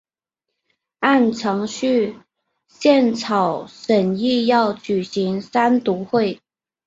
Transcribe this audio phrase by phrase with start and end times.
[1.01, 2.17] 按程序
[2.67, 6.41] 宪草审议要举行三读会。